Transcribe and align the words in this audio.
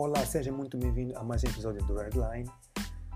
Olá, 0.00 0.24
seja 0.24 0.52
muito 0.52 0.78
bem-vindo 0.78 1.18
a 1.18 1.24
mais 1.24 1.42
um 1.42 1.48
episódio 1.48 1.84
do 1.84 1.96
Redline. 1.96 2.48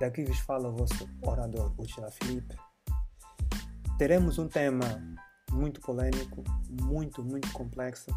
Daqui 0.01 0.25
vos 0.25 0.41
fala 0.41 0.69
o 0.69 0.73
vosso 0.73 1.09
orador, 1.23 1.73
Uchila 1.79 2.11
Felipe. 2.11 2.57
Teremos 3.97 4.37
um 4.37 4.49
tema 4.49 4.85
muito 5.53 5.81
polêmico, 5.81 6.43
muito, 6.83 7.23
muito 7.23 7.53
complexo. 7.53 8.11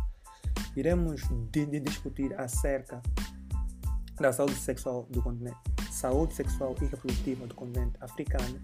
Iremos 0.75 1.21
de, 1.51 1.68
de 1.68 1.79
discutir 1.79 2.33
acerca 2.41 3.04
da 4.20 4.33
saúde 4.33 4.55
sexual 4.55 5.04
do 5.11 5.21
continente, 5.21 5.59
saúde 5.91 6.34
sexual 6.34 6.75
e 6.82 6.86
reprodutiva 6.86 7.45
do 7.45 7.54
continente 7.54 7.95
africano. 8.02 8.59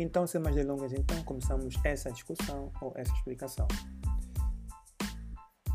Então, 0.00 0.26
sem 0.26 0.40
mais 0.40 0.56
delongas, 0.56 0.92
então 0.92 1.22
começamos 1.22 1.76
essa 1.84 2.10
discussão 2.10 2.72
ou 2.80 2.92
essa 2.96 3.12
explicação. 3.12 3.68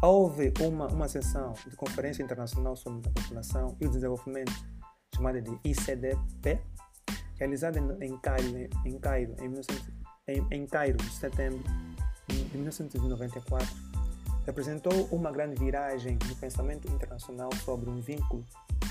Houve 0.02 0.54
uma, 0.62 0.88
uma 0.88 1.10
sessão 1.10 1.54
de 1.68 1.76
Conferência 1.76 2.24
Internacional 2.24 2.74
sobre 2.74 3.06
a 3.06 3.12
População 3.12 3.76
e 3.82 3.86
o 3.86 3.90
Desenvolvimento, 3.90 4.54
chamada 5.14 5.42
de 5.42 5.60
ICDP, 5.62 6.62
realizada 7.36 7.80
em 7.80 8.18
Cairo, 8.20 8.70
em, 8.86 8.98
Cairo, 8.98 9.36
em, 9.42 9.50
19, 9.50 9.94
em, 10.30 10.48
em 10.52 10.66
Cairo, 10.66 10.98
de 10.98 11.12
setembro 11.12 11.62
de 12.30 12.58
1994, 12.58 13.68
representou 14.46 15.10
uma 15.12 15.34
grande 15.34 15.60
viragem 15.60 16.18
no 16.30 16.36
pensamento 16.38 16.90
internacional 16.90 17.50
sobre 17.66 17.90
um 17.90 18.00
vínculo 18.00 18.46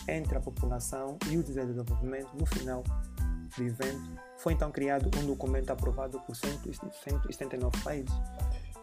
entre 0.06 0.36
a 0.36 0.40
população 0.40 1.16
e 1.30 1.38
o 1.38 1.42
desenvolvimento 1.42 2.28
no 2.34 2.44
final 2.44 2.84
do 3.56 3.64
evento. 3.64 4.20
Foi 4.36 4.52
então 4.52 4.70
criado 4.70 5.10
um 5.18 5.26
documento 5.26 5.70
aprovado 5.70 6.20
por 6.20 6.36
179 6.36 7.82
países 7.82 8.14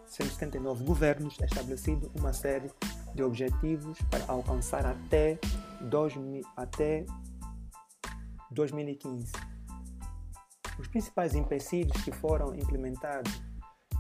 179 0.07 0.83
governos 0.83 1.37
estabelecido 1.39 2.11
uma 2.15 2.34
série 2.34 2.71
de 3.13 3.23
objetivos 3.23 3.98
para 4.09 4.25
alcançar 4.27 4.85
até, 4.85 5.39
2000, 5.81 6.43
até 6.55 7.05
2015. 8.51 9.31
Os 10.77 10.87
principais 10.87 11.35
empecilhos 11.35 12.01
que 12.03 12.12
foram 12.12 12.53
implementados, 12.53 13.31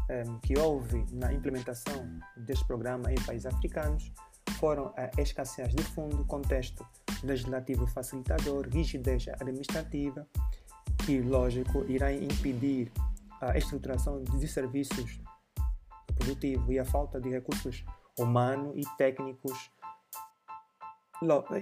ehm, 0.09 0.37
que 0.39 0.57
houve 0.57 1.05
na 1.11 1.33
implementação 1.33 2.19
deste 2.35 2.65
programa 2.65 3.11
em 3.11 3.15
países 3.21 3.45
africanos, 3.45 4.11
foram 4.59 4.93
a 4.95 5.21
escassez 5.21 5.73
de 5.73 5.83
fundo, 5.83 6.25
contexto 6.25 6.85
legislativo 7.23 7.87
facilitador, 7.87 8.67
rigidez 8.69 9.27
administrativa, 9.39 10.27
que, 11.05 11.21
lógico, 11.21 11.85
irá 11.89 12.13
impedir 12.13 12.91
a 13.41 13.57
estruturação 13.57 14.23
de 14.23 14.47
serviços 14.47 15.19
produtivo 16.15 16.71
e 16.71 16.79
a 16.79 16.85
falta 16.85 17.19
de 17.19 17.29
recursos 17.29 17.83
humanos 18.17 18.73
e 18.75 18.97
técnicos. 18.97 19.71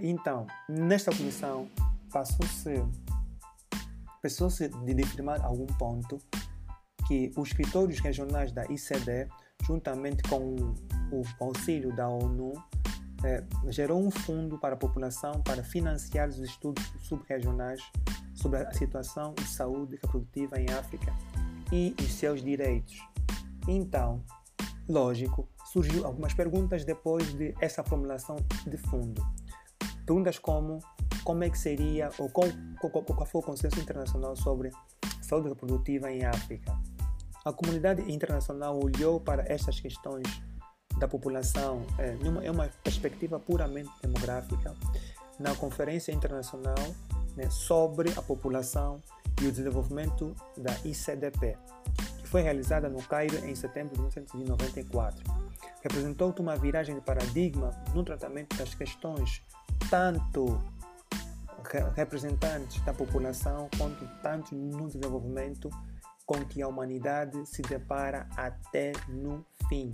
Então, 0.02 0.48
nesta 0.70 1.16
comissão, 1.16 1.70
passou-se 2.12 2.84
passou-se 4.22 4.70
de 4.70 5.04
afirmar 5.04 5.42
algum 5.42 5.66
ponto 5.66 6.18
que 7.08 7.32
os 7.36 7.50
escritórios 7.50 8.00
regionais 8.00 8.54
da 8.54 8.64
ICD, 8.66 9.28
juntamente 9.66 10.24
com 10.24 10.56
o 11.12 11.24
auxílio 11.42 11.94
da 11.94 12.08
ONU, 12.08 12.54
eh, 13.26 13.44
gerou 13.70 14.02
um 14.02 14.10
fundo 14.10 14.58
para 14.58 14.76
a 14.76 14.78
população 14.78 15.42
para 15.44 15.64
financiar 15.64 16.30
os 16.30 16.40
estudos 16.40 16.84
subregionais 17.00 17.82
sobre 18.34 18.60
a 18.60 18.72
situação 18.74 19.34
de 19.34 19.46
saúde 19.46 19.98
reprodutiva 20.02 20.60
em 20.60 20.70
África 20.72 21.14
e 21.72 21.96
os 22.00 22.14
seus 22.14 22.42
direitos. 22.42 22.98
Então, 23.68 24.24
Lógico, 24.88 25.48
surgiu 25.72 26.06
algumas 26.06 26.34
perguntas 26.34 26.84
depois 26.84 27.34
de 27.34 27.56
essa 27.62 27.84
formulação 27.84 28.36
de 28.68 28.78
fundo. 28.78 29.22
Perguntas 30.06 30.38
como 30.38 30.80
como 31.24 31.44
é 31.44 31.50
que 31.50 31.58
seria 31.58 32.10
ou 32.18 32.30
qual, 32.30 32.48
qual, 32.80 33.04
qual 33.04 33.26
foi 33.26 33.40
o 33.40 33.44
consenso 33.44 33.80
internacional 33.80 34.36
sobre 34.36 34.72
saúde 35.22 35.50
reprodutiva 35.50 36.12
em 36.12 36.26
África. 36.26 36.78
A 37.46 37.52
comunidade 37.52 38.12
internacional 38.12 38.78
olhou 38.78 39.20
para 39.20 39.44
estas 39.52 39.80
questões 39.80 40.28
da 41.00 41.08
população 41.08 41.86
é, 41.98 42.12
numa, 42.12 42.44
é 42.44 42.52
uma 42.52 42.70
perspectiva 42.84 43.40
puramente 43.40 43.90
demográfica 44.02 44.76
na 45.40 45.56
Conferência 45.56 46.12
Internacional 46.12 46.76
né, 47.36 47.50
sobre 47.50 48.12
a 48.16 48.22
População 48.22 49.02
e 49.42 49.48
o 49.48 49.52
Desenvolvimento 49.52 50.36
da 50.58 50.74
ICDP, 50.86 51.58
foi 52.34 52.42
realizada 52.42 52.90
no 52.90 53.00
Cairo 53.04 53.46
em 53.46 53.54
setembro 53.54 53.94
de 53.94 54.02
1994. 54.02 55.24
Representou 55.84 56.34
uma 56.40 56.56
viragem 56.58 56.96
de 56.96 57.02
paradigma 57.02 57.70
no 57.94 58.04
tratamento 58.04 58.58
das 58.58 58.74
questões 58.74 59.44
tanto 59.88 60.60
representantes 61.96 62.84
da 62.84 62.92
população 62.92 63.70
quanto 63.78 64.08
tanto 64.24 64.56
no 64.56 64.88
desenvolvimento 64.88 65.70
com 66.26 66.44
que 66.44 66.60
a 66.64 66.68
humanidade 66.68 67.46
se 67.46 67.62
depara 67.62 68.28
até 68.36 68.94
no 69.08 69.46
fim. 69.70 69.94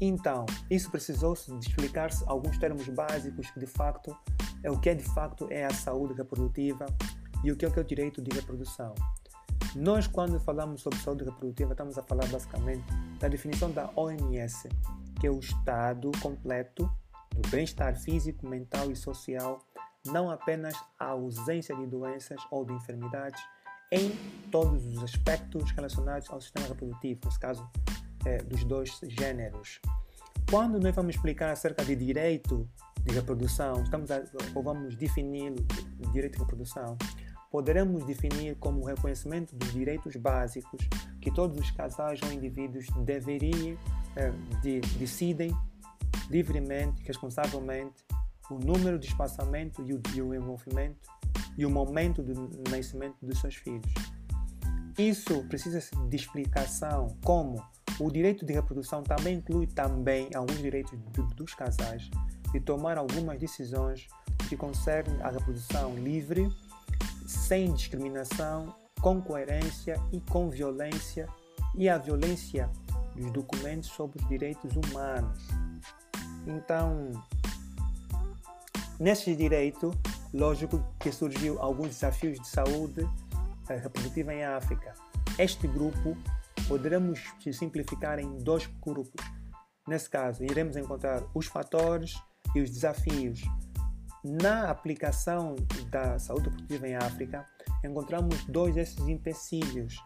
Então, 0.00 0.46
isso 0.70 0.92
precisou 0.92 1.34
de 1.34 1.68
explicar-se 1.68 2.22
alguns 2.28 2.56
termos 2.56 2.88
básicos 2.88 3.50
que 3.50 3.58
de 3.58 3.66
facto 3.66 4.16
é 4.62 4.70
o 4.70 4.78
que 4.78 4.90
é 4.90 4.94
de 4.94 5.02
facto 5.02 5.48
é 5.50 5.64
a 5.64 5.74
saúde 5.74 6.14
reprodutiva 6.14 6.86
e 7.42 7.50
o 7.50 7.56
que 7.56 7.64
é, 7.64 7.68
o 7.68 7.72
que 7.72 7.80
é 7.80 7.82
o 7.82 7.84
direito 7.84 8.22
de 8.22 8.30
reprodução. 8.30 8.94
Nós, 9.74 10.06
quando 10.06 10.38
falamos 10.40 10.80
sobre 10.82 10.98
saúde 11.00 11.24
reprodutiva, 11.24 11.72
estamos 11.72 11.98
a 11.98 12.02
falar 12.02 12.26
basicamente 12.28 12.84
da 13.18 13.28
definição 13.28 13.70
da 13.70 13.90
OMS, 13.96 14.68
que 15.20 15.26
é 15.26 15.30
o 15.30 15.38
estado 15.38 16.10
completo 16.20 16.90
do 17.34 17.48
bem-estar 17.50 17.96
físico, 17.96 18.46
mental 18.46 18.90
e 18.90 18.96
social, 18.96 19.60
não 20.06 20.30
apenas 20.30 20.74
a 20.98 21.06
ausência 21.06 21.74
de 21.76 21.86
doenças 21.86 22.40
ou 22.50 22.64
de 22.64 22.72
enfermidades, 22.72 23.42
em 23.92 24.10
todos 24.50 24.84
os 24.86 25.02
aspectos 25.02 25.70
relacionados 25.72 26.28
ao 26.30 26.40
sistema 26.40 26.66
reprodutivo, 26.66 27.20
nesse 27.24 27.38
caso, 27.38 27.68
é, 28.24 28.38
dos 28.38 28.64
dois 28.64 28.98
gêneros. 29.02 29.80
Quando 30.50 30.80
nós 30.80 30.94
vamos 30.94 31.14
explicar 31.14 31.50
acerca 31.50 31.84
de 31.84 31.94
direito 31.94 32.68
de 33.04 33.14
reprodução, 33.14 33.82
estamos 33.82 34.10
a, 34.10 34.22
ou 34.54 34.62
vamos 34.62 34.96
definir 34.96 35.52
o 35.52 36.10
direito 36.10 36.34
de 36.34 36.38
reprodução, 36.40 36.96
poderemos 37.56 38.04
definir 38.04 38.54
como 38.56 38.82
o 38.82 38.84
reconhecimento 38.84 39.56
dos 39.56 39.72
direitos 39.72 40.14
básicos 40.16 40.86
que 41.22 41.30
todos 41.30 41.58
os 41.58 41.70
casais 41.70 42.20
ou 42.22 42.30
indivíduos 42.30 42.84
deveriam, 43.02 43.78
eh, 44.14 44.30
de, 44.60 44.80
decidem 44.98 45.56
livremente, 46.28 47.02
responsavelmente, 47.06 48.04
o 48.50 48.58
número 48.58 48.98
de 48.98 49.06
espaçamento 49.06 49.82
e 49.86 49.94
o, 49.94 50.02
e 50.14 50.20
o 50.20 50.34
envolvimento 50.34 51.10
e 51.56 51.64
o 51.64 51.70
momento 51.70 52.22
do 52.22 52.70
nascimento 52.70 53.16
dos 53.22 53.40
seus 53.40 53.54
filhos. 53.54 53.90
Isso 54.98 55.42
precisa 55.44 55.80
de 56.10 56.14
explicação 56.14 57.16
como 57.24 57.56
o 57.98 58.10
direito 58.10 58.44
de 58.44 58.52
reprodução 58.52 59.02
também 59.02 59.38
inclui 59.38 59.66
também 59.66 60.28
alguns 60.34 60.58
direitos 60.58 60.92
do, 61.14 61.22
dos 61.28 61.54
casais 61.54 62.10
de 62.52 62.60
tomar 62.60 62.98
algumas 62.98 63.38
decisões 63.38 64.06
que 64.46 64.58
concernem 64.58 65.22
a 65.22 65.30
reprodução 65.30 65.94
livre 65.96 66.50
sem 67.26 67.72
discriminação, 67.72 68.74
com 69.00 69.20
coerência 69.20 70.00
e 70.12 70.20
com 70.20 70.48
violência, 70.48 71.28
e 71.74 71.88
a 71.88 71.98
violência 71.98 72.70
dos 73.14 73.30
documentos 73.32 73.90
sobre 73.90 74.22
os 74.22 74.28
direitos 74.28 74.72
humanos. 74.76 75.46
Então, 76.46 77.10
nesse 78.98 79.34
direito, 79.34 79.92
lógico 80.32 80.82
que 81.00 81.10
surgiu 81.10 81.60
alguns 81.60 81.88
desafios 81.88 82.38
de 82.38 82.46
saúde 82.46 83.08
eh, 83.68 83.76
reprodutiva 83.76 84.32
em 84.32 84.44
África. 84.44 84.94
Este 85.38 85.66
grupo 85.66 86.16
poderemos 86.68 87.20
simplificar 87.52 88.18
em 88.18 88.38
dois 88.38 88.66
grupos. 88.80 89.24
Nesse 89.86 90.08
caso, 90.08 90.42
iremos 90.44 90.76
encontrar 90.76 91.22
os 91.34 91.46
fatores 91.46 92.20
e 92.54 92.60
os 92.60 92.70
desafios 92.70 93.42
na 94.26 94.70
aplicação 94.70 95.54
da 95.88 96.18
saúde 96.18 96.48
reprodutiva 96.48 96.88
em 96.88 96.96
África, 96.96 97.46
encontramos 97.84 98.44
dois 98.46 98.74
desses 98.74 98.98
empecilhos. 99.06 99.96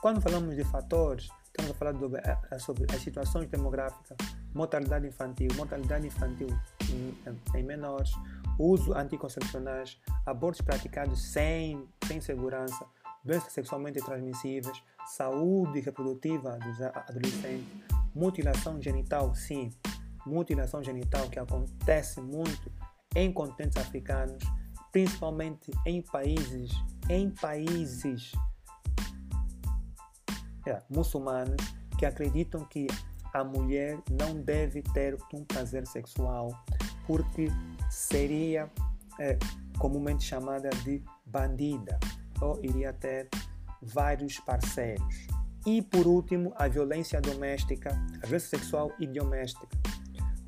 Quando 0.00 0.20
falamos 0.20 0.56
de 0.56 0.64
fatores, 0.64 1.28
estamos 1.44 1.70
a 1.70 1.74
falar 1.74 1.94
sobre, 1.94 2.20
eh, 2.20 2.38
eh, 2.50 2.58
sobre 2.58 2.86
as 2.92 3.00
situações 3.00 3.48
demográficas, 3.48 4.16
mortalidade 4.52 5.06
infantil, 5.06 5.48
mortalidade 5.56 6.06
infantil 6.06 6.48
em, 6.90 7.16
em 7.54 7.62
menores, 7.62 8.10
uso 8.58 8.92
anticoncepcionais, 8.94 10.00
abortos 10.26 10.60
praticados 10.60 11.22
sem, 11.22 11.88
sem 12.06 12.20
segurança, 12.20 12.84
doenças 13.24 13.52
sexualmente 13.52 14.00
transmissíveis, 14.00 14.82
saúde 15.06 15.78
reprodutiva 15.80 16.58
dos 16.58 16.82
adolescentes, 16.82 17.68
mutilação 18.12 18.82
genital, 18.82 19.32
sim, 19.36 19.70
mutilação 20.26 20.82
genital 20.82 21.28
que 21.28 21.38
acontece 21.38 22.20
muito 22.20 22.70
em 23.14 23.32
continentes 23.32 23.76
africanos, 23.76 24.42
principalmente 24.90 25.70
em 25.86 26.02
países, 26.02 26.72
em 27.08 27.30
países 27.30 28.32
é, 30.66 30.80
muçulmanos 30.88 31.56
que 31.98 32.06
acreditam 32.06 32.64
que 32.64 32.86
a 33.32 33.42
mulher 33.42 33.98
não 34.10 34.34
deve 34.34 34.82
ter 34.82 35.16
um 35.32 35.44
prazer 35.44 35.86
sexual 35.86 36.48
porque 37.06 37.48
seria 37.90 38.70
é, 39.18 39.38
comumente 39.78 40.24
chamada 40.24 40.70
de 40.84 41.02
bandida, 41.26 41.98
ou 42.40 42.58
iria 42.62 42.92
ter 42.92 43.28
vários 43.80 44.38
parceiros. 44.40 45.26
E 45.66 45.80
por 45.80 46.06
último, 46.06 46.52
a 46.56 46.68
violência 46.68 47.20
doméstica, 47.20 47.90
a 47.90 48.26
violência 48.26 48.58
sexual 48.58 48.92
e 48.98 49.06
doméstica. 49.06 49.76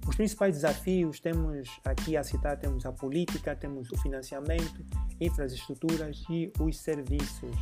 Os 0.06 0.16
principais 0.16 0.54
desafios 0.54 1.18
temos 1.18 1.68
aqui 1.84 2.16
a 2.16 2.22
citar 2.22 2.56
temos 2.58 2.84
a 2.84 2.92
política, 2.92 3.56
temos 3.56 3.90
o 3.90 3.98
financiamento, 3.98 4.84
infraestruturas 5.20 6.22
e 6.28 6.52
os 6.60 6.78
serviços. 6.78 7.56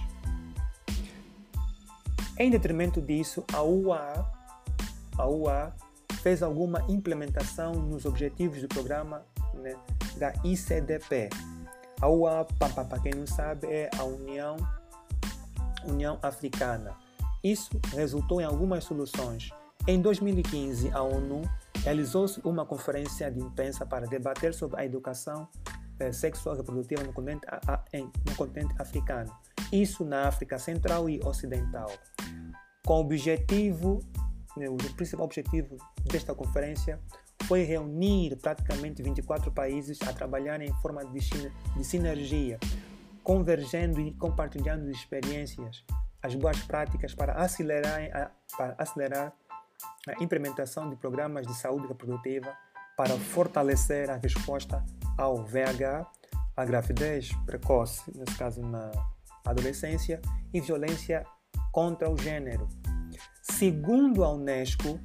Em 2.38 2.50
detrimento 2.50 3.00
disso, 3.00 3.44
a 3.52 3.62
UA, 3.62 4.26
a 5.16 5.26
UA 5.28 5.76
fez 6.22 6.42
alguma 6.42 6.82
implementação 6.88 7.72
nos 7.74 8.04
objetivos 8.04 8.60
do 8.60 8.68
programa 8.68 9.24
né, 9.54 9.74
da 10.16 10.32
ICDP. 10.44 11.30
A 12.00 12.08
UA, 12.08 12.46
para 12.58 12.98
quem 12.98 13.12
não 13.12 13.26
sabe, 13.26 13.66
é 13.68 13.88
a 13.96 14.04
União, 14.04 14.56
União 15.84 16.18
Africana. 16.22 16.96
Isso 17.44 17.70
resultou 17.92 18.40
em 18.40 18.44
algumas 18.44 18.84
soluções. 18.84 19.50
Em 19.86 20.00
2015, 20.00 20.90
a 20.90 21.02
ONU 21.02 21.42
realizou-se 21.82 22.40
uma 22.44 22.64
conferência 22.64 23.30
de 23.30 23.40
imprensa 23.40 23.84
para 23.84 24.06
debater 24.06 24.54
sobre 24.54 24.80
a 24.80 24.84
educação 24.84 25.48
eh, 25.98 26.12
sexual 26.12 26.54
e 26.54 26.58
reprodutiva 26.58 27.02
no 27.02 27.12
continente, 27.12 27.46
a, 27.48 27.84
em, 27.92 28.10
no 28.26 28.34
continente 28.36 28.74
africano. 28.78 29.32
Isso 29.72 30.04
na 30.04 30.28
África 30.28 30.58
Central 30.58 31.08
e 31.08 31.20
Ocidental. 31.24 31.90
Com 32.84 32.94
o 32.94 33.00
objetivo, 33.00 34.00
né, 34.56 34.68
o 34.68 34.76
principal 34.94 35.24
objetivo 35.24 35.76
desta 36.04 36.34
conferência 36.34 37.00
foi 37.44 37.62
reunir 37.62 38.36
praticamente 38.36 39.02
24 39.02 39.50
países 39.52 39.98
a 40.02 40.12
trabalhar 40.12 40.60
em 40.60 40.72
forma 40.80 41.04
de, 41.04 41.20
de 41.76 41.84
sinergia, 41.84 42.58
convergendo 43.22 44.00
e 44.00 44.12
compartilhando 44.14 44.90
experiências, 44.90 45.84
as 46.22 46.34
boas 46.34 46.58
práticas 46.62 47.14
para 47.14 47.32
acelerar 47.34 48.32
para 48.56 48.74
acelerar 48.78 49.32
a 50.08 50.22
implementação 50.22 50.88
de 50.88 50.96
programas 50.96 51.46
de 51.46 51.54
saúde 51.54 51.86
reprodutiva 51.86 52.56
para 52.96 53.16
fortalecer 53.16 54.10
a 54.10 54.16
resposta 54.16 54.84
ao 55.16 55.44
VH, 55.44 56.06
a 56.56 56.64
gravidez 56.64 57.32
precoce, 57.46 58.02
nesse 58.14 58.36
caso 58.36 58.62
na 58.62 58.90
adolescência, 59.44 60.20
e 60.52 60.60
violência 60.60 61.24
contra 61.72 62.10
o 62.10 62.16
gênero. 62.16 62.68
Segundo 63.42 64.24
a 64.24 64.32
Unesco, 64.32 65.00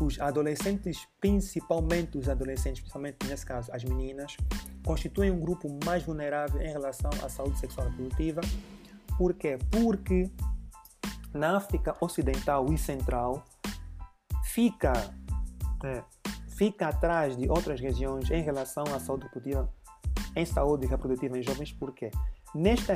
os 0.00 0.20
adolescentes, 0.20 1.06
principalmente 1.20 2.18
os 2.18 2.28
adolescentes, 2.28 2.80
principalmente 2.80 3.26
nesse 3.26 3.44
caso 3.44 3.70
as 3.72 3.84
meninas, 3.84 4.36
constituem 4.84 5.30
um 5.30 5.40
grupo 5.40 5.68
mais 5.84 6.02
vulnerável 6.02 6.60
em 6.60 6.72
relação 6.72 7.10
à 7.22 7.28
saúde 7.28 7.58
sexual 7.58 7.88
reprodutiva. 7.88 8.40
Por 9.16 9.34
quê? 9.34 9.58
Porque 9.70 10.30
na 11.32 11.56
África 11.56 11.96
Ocidental 12.00 12.72
e 12.72 12.78
Central 12.78 13.44
fica, 14.52 14.92
é, 15.84 16.02
fica 16.48 16.88
atrás 16.88 17.36
de 17.36 17.48
outras 17.48 17.80
regiões 17.80 18.30
em 18.30 18.42
relação 18.42 18.84
à 18.94 19.00
saúde 19.00 19.24
reprodutiva, 19.24 19.68
em 20.36 20.44
saúde 20.44 20.86
reprodutiva 20.86 21.38
em 21.38 21.42
jovens, 21.42 21.72
por 21.72 21.92
quê? 21.92 22.10
Nesta, 22.54 22.92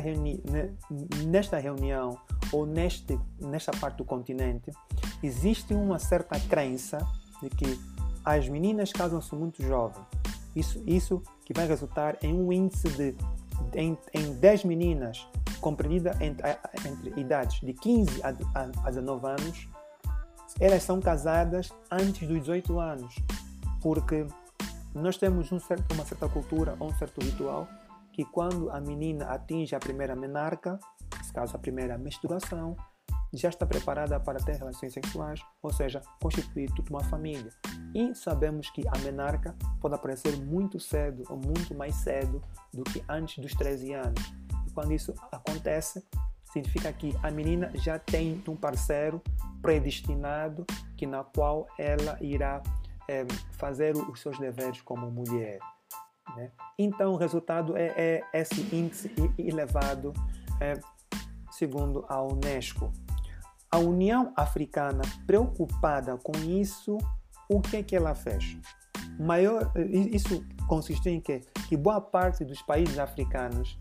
nesta 1.27 1.59
reunião 1.59 2.19
ou 2.53 2.67
neste, 2.67 3.19
nesta 3.41 3.73
parte 3.73 3.97
do 3.97 4.05
continente, 4.05 4.71
existe 5.23 5.73
uma 5.73 5.99
certa 5.99 6.39
crença 6.41 6.99
de 7.43 7.49
que 7.49 7.81
as 8.23 8.49
meninas 8.49 8.93
casam-se 8.93 9.35
muito 9.35 9.63
jovens. 9.63 10.05
Isso, 10.55 10.83
isso 10.87 11.23
que 11.45 11.55
vai 11.55 11.67
resultar 11.67 12.19
em 12.23 12.35
um 12.35 12.53
índice 12.53 12.89
de 12.91 13.15
em, 13.75 13.97
em 14.13 14.33
10 14.35 14.65
meninas 14.65 15.27
compreendidas 15.61 16.21
entre, 16.21 16.47
entre 16.87 17.19
idades 17.21 17.61
de 17.61 17.73
15 17.73 18.23
a, 18.23 18.29
a, 18.55 18.89
a 18.89 18.91
19 18.91 19.27
anos, 19.27 19.69
elas 20.61 20.83
são 20.83 21.01
casadas 21.01 21.73
antes 21.91 22.27
dos 22.27 22.41
18 22.41 22.79
anos, 22.79 23.15
porque 23.83 24.27
nós 24.95 25.17
temos 25.17 25.53
um 25.53 25.61
certo, 25.61 25.93
uma 25.95 26.05
certa 26.05 26.29
cultura 26.29 26.77
ou 26.81 26.89
um 26.89 26.95
certo 26.95 27.21
ritual 27.21 27.69
que 28.13 28.25
quando 28.25 28.71
a 28.71 28.81
menina 28.81 29.27
atinge 29.27 29.75
a 29.75 29.79
primeira 29.79 30.17
menarca, 30.17 30.79
nesse 31.19 31.33
caso 31.33 31.55
a 31.55 31.59
primeira 31.59 31.99
menstruação, 31.99 32.75
já 33.33 33.51
está 33.51 33.67
preparada 33.67 34.19
para 34.19 34.39
ter 34.39 34.57
relações 34.57 34.95
sexuais, 34.95 35.41
ou 35.63 35.71
seja, 35.71 36.01
constituir 36.23 36.71
toda 36.73 36.89
uma 36.89 37.05
família. 37.05 37.51
E 37.95 38.15
sabemos 38.15 38.71
que 38.71 38.87
a 38.89 38.99
menarca 38.99 39.55
pode 39.81 39.95
aparecer 39.95 40.37
muito 40.39 40.81
cedo 40.81 41.25
ou 41.29 41.37
muito 41.37 41.75
mais 41.75 41.95
cedo 41.97 42.41
do 42.73 42.83
que 42.85 43.05
antes 43.07 43.39
dos 43.39 43.53
13 43.53 43.93
anos. 43.93 44.35
E 44.67 44.71
quando 44.71 44.93
isso 44.93 45.13
acontece, 45.31 46.03
significa 46.53 46.93
que 46.93 47.17
a 47.23 47.31
menina 47.31 47.71
já 47.75 47.99
tem 47.99 48.43
um 48.49 48.57
parceiro 48.57 49.21
predestinado 49.61 50.65
que 50.97 51.07
na 51.07 51.25
qual 51.25 51.67
ela 51.79 52.17
irá 52.21 52.63
é, 53.09 53.25
fazer 53.53 53.97
os 53.97 54.21
seus 54.21 54.39
deveres 54.39 54.81
como 54.81 55.11
mulher. 55.11 55.59
Né? 56.37 56.51
Então, 56.79 57.13
o 57.13 57.17
resultado 57.17 57.77
é, 57.77 57.93
é 57.97 58.23
esse 58.33 58.61
índice 58.75 59.11
elevado, 59.39 60.13
é, 60.61 60.75
segundo 61.51 62.05
a 62.09 62.23
Unesco. 62.23 62.93
A 63.71 63.79
União 63.79 64.33
Africana, 64.37 65.03
preocupada 65.27 66.17
com 66.17 66.33
isso, 66.39 66.99
o 67.49 67.61
que 67.61 67.77
é 67.77 67.83
que 67.83 67.97
ela 67.97 68.15
fez? 68.15 68.57
Maior, 69.19 69.73
isso 69.77 70.45
consistiu 70.67 71.13
em 71.13 71.21
que, 71.21 71.41
que 71.69 71.77
boa 71.77 72.01
parte 72.01 72.45
dos 72.45 72.61
países 72.63 72.99
africanos 72.99 73.79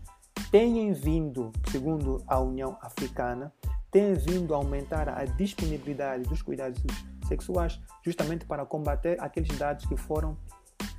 tenham 0.56 0.94
vindo, 0.94 1.52
segundo 1.70 2.24
a 2.26 2.40
União 2.40 2.78
Africana, 2.80 3.52
tem 3.90 4.14
vindo 4.14 4.54
a 4.54 4.56
aumentar 4.56 5.06
a 5.06 5.22
disponibilidade 5.26 6.22
dos 6.22 6.40
cuidados 6.40 6.82
sexuais 7.28 7.78
justamente 8.02 8.46
para 8.46 8.64
combater 8.64 9.20
aqueles 9.20 9.54
dados 9.58 9.84
que 9.84 9.98
foram 9.98 10.34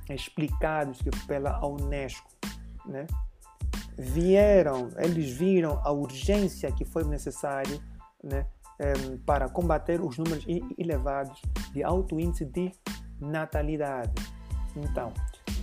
explicados 0.08 1.00
pela 1.26 1.60
Unesco, 1.66 2.30
né? 2.86 3.04
Vieram, 3.98 4.90
eles 4.96 5.36
viram 5.36 5.80
a 5.82 5.90
urgência 5.90 6.70
que 6.70 6.84
foi 6.84 7.02
necessário, 7.02 7.82
né, 8.22 8.46
para 9.26 9.48
combater 9.48 10.00
os 10.00 10.16
números 10.18 10.46
elevados 10.78 11.42
de 11.72 11.82
alto 11.82 12.20
índice 12.20 12.44
de 12.44 12.70
natalidade. 13.20 14.12
Então, 14.76 15.12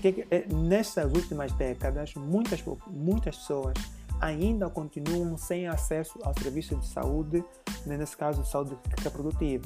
que, 0.02 0.28
é, 0.30 0.46
nessas 0.48 1.12
últimas 1.12 1.52
décadas, 1.54 2.14
muitas, 2.16 2.64
muitas 2.88 3.38
pessoas 3.38 3.74
ainda 4.20 4.70
continuam 4.70 5.38
sem 5.38 5.68
acesso 5.68 6.20
ao 6.24 6.34
serviço 6.40 6.76
de 6.76 6.86
saúde, 6.88 7.44
né, 7.86 7.98
nesse 7.98 8.16
caso, 8.16 8.46
saúde 8.46 8.78
reprodutiva. 9.02 9.66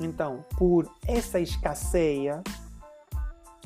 Então, 0.00 0.44
por 0.56 0.90
essa 1.06 1.40
escasseia, 1.40 2.42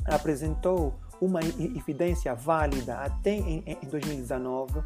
apresentou 0.05 0.95
uma 1.19 1.41
evidência 1.41 2.33
válida 2.33 2.99
até 2.99 3.31
em, 3.31 3.63
em 3.65 3.87
2019 3.87 4.81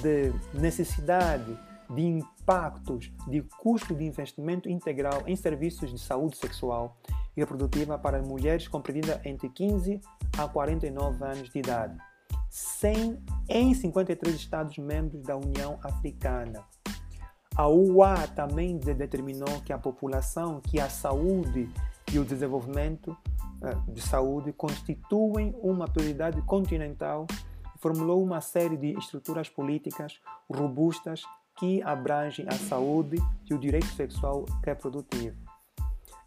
de 0.00 0.32
necessidade 0.58 1.58
de 1.90 2.02
impactos 2.02 3.12
de 3.28 3.42
custo 3.58 3.94
de 3.94 4.04
investimento 4.04 4.68
integral 4.68 5.22
em 5.26 5.36
serviços 5.36 5.90
de 5.90 5.98
saúde 5.98 6.36
sexual 6.36 6.96
e 7.36 7.40
reprodutiva 7.40 7.98
para 7.98 8.22
mulheres 8.22 8.68
compreendidas 8.68 9.20
entre 9.24 9.48
15 9.48 10.00
a 10.38 10.48
49 10.48 11.24
anos 11.24 11.50
de 11.50 11.58
idade, 11.58 11.96
sem, 12.48 13.18
em 13.48 13.74
53 13.74 14.34
Estados-membros 14.34 15.22
da 15.22 15.36
União 15.36 15.78
Africana. 15.82 16.64
A 17.56 17.68
UA 17.68 18.26
também 18.34 18.78
determinou 18.78 19.60
que 19.64 19.72
a 19.72 19.78
população, 19.78 20.60
que 20.60 20.80
a 20.80 20.88
saúde 20.88 21.70
e 22.12 22.18
o 22.18 22.24
desenvolvimento 22.24 23.16
eh, 23.62 23.76
de 23.88 24.00
saúde 24.00 24.52
constituem 24.52 25.54
uma 25.62 25.86
prioridade 25.86 26.42
continental 26.42 27.26
e 27.74 27.78
formulou 27.78 28.22
uma 28.22 28.40
série 28.40 28.76
de 28.76 28.98
estruturas 28.98 29.48
políticas 29.48 30.20
robustas 30.52 31.22
que 31.56 31.80
abrangem 31.82 32.46
a 32.48 32.54
saúde 32.54 33.16
e 33.48 33.54
o 33.54 33.58
direito 33.58 33.86
sexual 33.86 34.44
reprodutivo. 34.64 35.43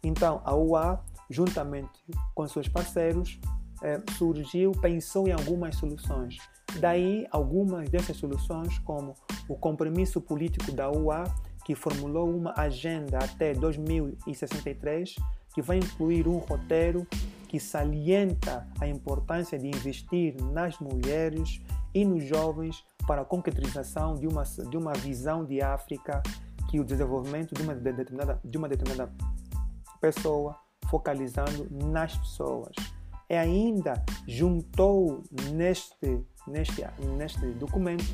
Então, 0.02 0.40
a 0.44 0.54
UA, 0.54 1.04
juntamente 1.28 2.04
com 2.34 2.46
seus 2.46 2.68
parceiros, 2.68 3.38
eh, 3.82 4.00
surgiu, 4.16 4.72
pensou 4.72 5.28
em 5.28 5.32
algumas 5.32 5.76
soluções. 5.76 6.38
Daí, 6.80 7.26
algumas 7.30 7.88
dessas 7.88 8.16
soluções, 8.16 8.78
como 8.80 9.14
o 9.48 9.56
compromisso 9.56 10.20
político 10.20 10.72
da 10.72 10.90
UA, 10.90 11.24
que 11.64 11.74
formulou 11.74 12.34
uma 12.34 12.54
agenda 12.56 13.18
até 13.18 13.52
2063, 13.54 15.16
que 15.54 15.62
vai 15.62 15.78
incluir 15.78 16.26
um 16.26 16.38
roteiro 16.38 17.06
que 17.48 17.58
salienta 17.58 18.66
a 18.80 18.86
importância 18.86 19.58
de 19.58 19.66
investir 19.66 20.34
nas 20.52 20.78
mulheres 20.78 21.60
e 21.94 22.04
nos 22.04 22.24
jovens 22.24 22.84
para 23.06 23.22
a 23.22 23.24
concretização 23.24 24.14
de 24.14 24.26
uma, 24.26 24.44
de 24.44 24.76
uma 24.76 24.92
visão 24.92 25.44
de 25.44 25.62
África 25.62 26.22
que 26.68 26.78
o 26.78 26.84
desenvolvimento 26.84 27.54
de 27.54 27.62
uma 27.62 27.74
determinada, 27.74 28.38
de 28.44 28.58
uma 28.58 28.68
determinada 28.68 29.10
pessoa, 30.00 30.56
focalizando 30.88 31.68
nas 31.70 32.16
pessoas. 32.16 32.74
e 33.30 33.34
ainda 33.34 34.02
juntou 34.26 35.22
neste, 35.52 36.24
neste, 36.46 36.84
neste 37.16 37.46
documento 37.52 38.06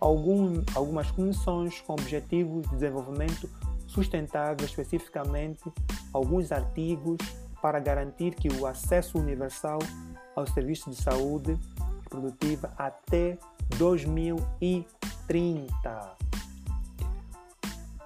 algum, 0.00 0.62
algumas 0.74 1.08
comissões 1.10 1.80
com 1.80 1.92
objetivos 1.92 2.62
de 2.64 2.70
desenvolvimento 2.70 3.48
sustentável, 3.86 4.66
especificamente 4.66 5.62
alguns 6.12 6.50
artigos 6.52 7.18
para 7.62 7.80
garantir 7.80 8.34
que 8.34 8.48
o 8.48 8.66
acesso 8.66 9.18
universal 9.18 9.78
aos 10.34 10.50
serviços 10.50 10.96
de 10.96 11.02
saúde 11.02 11.58
produtiva 12.08 12.72
até 12.76 13.38
2030. 13.76 16.16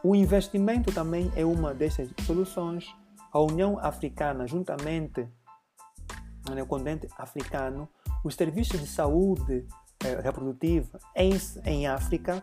O 0.02 0.14
investimento 0.14 0.90
também 0.92 1.30
é 1.37 1.44
uma 1.44 1.75
dessas 1.75 2.08
soluções. 2.25 2.87
A 3.32 3.40
União 3.40 3.78
Africana, 3.78 4.46
juntamente 4.46 5.28
no 6.49 6.66
continente 6.66 7.08
africano, 7.16 7.88
os 8.25 8.34
serviços 8.34 8.80
de 8.80 8.87
saúde 8.87 9.66
eh, 10.04 10.20
reprodutiva 10.20 10.99
em, 11.14 11.32
em 11.64 11.87
África 11.87 12.42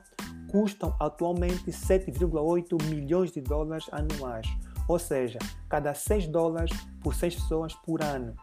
custam 0.50 0.96
atualmente 1.00 1.72
7,8 1.72 2.82
milhões 2.84 3.32
de 3.32 3.41
dólares 3.41 3.86
anuais, 3.91 4.48
ou 4.88 4.98
seja, 4.98 5.39
cada 5.67 5.94
6 5.94 6.27
dólares 6.27 6.72
por 7.01 7.13
6 7.13 7.36
pessoas 7.36 7.74
por 7.74 8.01
ano. 8.01 8.34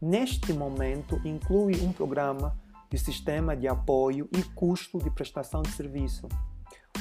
Neste 0.00 0.52
momento, 0.52 1.20
inclui 1.24 1.80
um 1.82 1.92
programa 1.92 2.56
de 2.88 2.96
sistema 2.96 3.56
de 3.56 3.66
apoio 3.66 4.28
e 4.32 4.42
custo 4.42 4.98
de 4.98 5.10
prestação 5.10 5.62
de 5.62 5.70
serviço. 5.72 6.28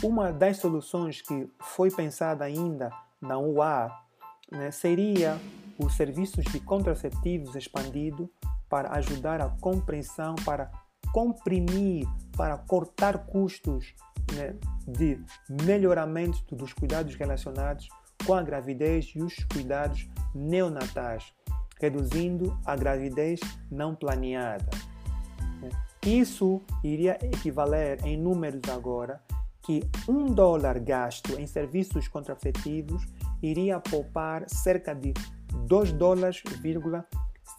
Uma 0.04 0.32
das 0.32 0.58
soluções 0.58 1.22
que 1.22 1.50
foi 1.60 1.92
pensada 1.92 2.44
ainda 2.44 2.92
na 3.22 3.38
UA 3.38 4.07
né, 4.52 4.72
seria 4.72 5.38
os 5.78 5.96
serviços 5.96 6.46
de 6.46 6.60
contraceptivos 6.60 7.56
expandido 7.56 8.30
para 8.70 8.94
ajudar 8.98 9.42
a 9.42 9.50
compreensão, 9.50 10.36
para 10.44 10.72
comprimir, 11.12 12.08
para 12.36 12.58
cortar 12.58 13.26
custos 13.26 13.94
né, 14.34 14.56
de 14.88 15.20
melhoramento 15.64 16.56
dos 16.56 16.74
cuidados 16.74 17.16
relacionados 17.16 17.88
com 18.26 18.34
a 18.34 18.42
gravidez 18.42 19.14
e 19.16 19.22
os 19.22 19.36
cuidados 19.46 20.08
neonatais, 20.34 21.34
reduzindo 21.80 22.60
a 22.66 22.76
gravidez 22.76 23.40
não 23.72 23.96
planeada. 23.96 24.70
Isso 26.06 26.62
iria 26.84 27.18
equivaler 27.22 28.06
em 28.06 28.18
números 28.18 28.62
agora 28.70 29.22
que 29.62 29.84
um 30.08 30.26
dólar 30.28 30.80
gasto 30.80 31.38
em 31.38 31.46
serviços 31.46 32.08
contraceptivos 32.08 33.06
iria 33.42 33.80
poupar 33.80 34.50
cerca 34.50 34.94
de 34.94 35.14
2 35.68 35.92
dólares, 35.94 36.44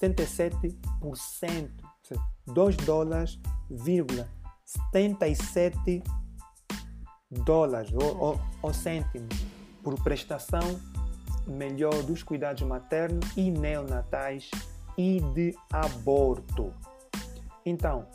77%. 0.01 1.71
2 2.47 2.77
dólares, 2.79 3.39
77 4.65 6.03
dólares 7.31 7.93
ou, 7.93 8.19
ou, 8.19 8.41
ou 8.63 8.73
cêntimos 8.73 9.37
por 9.83 10.03
prestação 10.03 10.81
melhor 11.47 12.03
dos 12.03 12.23
cuidados 12.23 12.63
maternos 12.63 13.37
e 13.37 13.51
neonatais 13.51 14.51
e 14.97 15.21
de 15.35 15.55
aborto. 15.73 16.73
Então, 17.65 18.07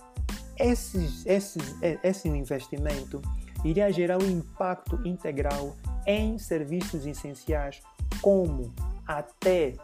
esses, 0.57 1.25
esses, 1.25 1.75
esse 2.03 2.27
investimento 2.27 3.21
iria 3.63 3.91
gerar 3.91 4.21
um 4.21 4.29
impacto 4.29 4.99
integral 5.05 5.75
em 6.05 6.37
serviços 6.37 7.05
essenciais, 7.05 7.81
como 8.21 8.73
até 9.07 9.75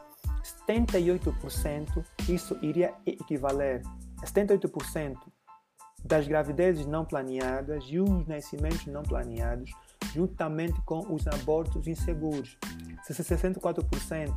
78%, 0.68 2.04
isso 2.28 2.58
iria 2.62 2.94
equivaler 3.06 3.82
a 4.22 4.26
78% 4.26 5.18
das 6.04 6.28
gravidezes 6.28 6.86
não 6.86 7.04
planeadas 7.04 7.84
e 7.88 8.00
os 8.00 8.26
nascimentos 8.26 8.86
não 8.88 9.04
planeados, 9.04 9.72
juntamente 10.14 10.80
com 10.82 11.00
os 11.14 11.28
abortos 11.28 11.88
inseguros. 11.88 12.58
64% 13.08 14.34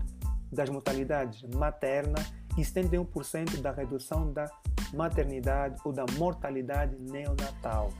das 0.51 0.69
mortalidades 0.69 1.43
materna 1.55 2.19
e 2.57 2.63
71% 2.63 3.61
da 3.61 3.71
redução 3.71 4.33
da 4.33 4.51
maternidade 4.93 5.77
ou 5.85 5.93
da 5.93 6.05
mortalidade 6.19 6.97
neonatal. 6.99 7.91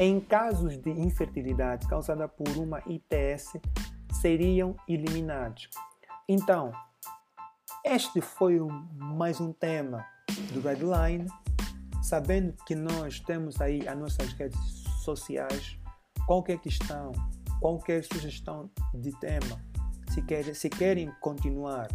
Em 0.00 0.20
casos 0.20 0.78
de 0.78 0.90
infertilidade 0.90 1.88
causada 1.88 2.28
por 2.28 2.48
uma 2.56 2.80
ITS, 2.86 3.54
seriam 4.12 4.76
eliminados. 4.86 5.68
Então, 6.28 6.70
este 7.84 8.20
foi 8.20 8.60
mais 8.94 9.40
um 9.40 9.52
tema 9.52 10.06
do 10.52 10.60
Redline. 10.60 11.26
Sabendo 12.00 12.54
que 12.64 12.76
nós 12.76 13.18
temos 13.18 13.60
aí 13.60 13.88
as 13.88 13.98
nossas 13.98 14.32
redes 14.34 14.60
sociais, 15.02 15.76
qualquer 16.28 16.60
questão, 16.60 17.10
qualquer 17.60 18.04
sugestão 18.04 18.70
de 18.94 19.10
tema, 19.18 19.60
se, 20.10 20.22
quer, 20.22 20.54
se 20.54 20.70
querem 20.70 21.10
continuar 21.20 21.88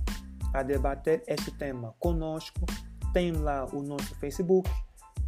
a 0.54 0.62
debater 0.62 1.24
este 1.26 1.52
tema 1.52 1.96
conosco, 2.00 2.66
tem 3.14 3.32
lá 3.32 3.66
o 3.74 3.82
nosso 3.82 4.14
Facebook, 4.16 4.70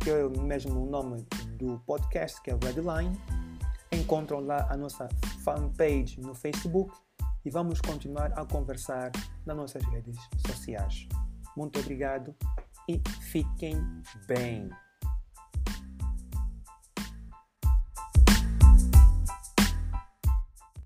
que 0.05 0.11
é 0.11 0.23
o 0.23 0.39
mesmo 0.39 0.85
nome 0.85 1.25
do 1.57 1.79
podcast, 1.79 2.39
que 2.43 2.51
é 2.51 2.53
Redline. 2.53 3.19
Encontram 3.91 4.39
lá 4.39 4.67
a 4.69 4.77
nossa 4.77 5.09
fanpage 5.43 6.21
no 6.21 6.35
Facebook 6.35 6.95
e 7.43 7.49
vamos 7.49 7.81
continuar 7.81 8.31
a 8.33 8.45
conversar 8.45 9.11
nas 9.47 9.57
nossas 9.57 9.83
redes 9.85 10.15
sociais. 10.45 11.07
Muito 11.57 11.79
obrigado 11.79 12.35
e 12.87 13.01
fiquem 13.31 13.81
bem. 14.27 14.69